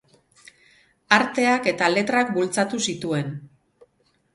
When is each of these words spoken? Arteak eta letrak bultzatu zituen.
Arteak 1.19 1.71
eta 1.75 1.93
letrak 1.99 2.35
bultzatu 2.41 2.85
zituen. 2.91 3.35